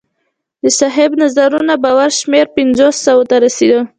[0.63, 3.79] د صاحب نظرانو باور شمېر پنځو سوو ته رسېده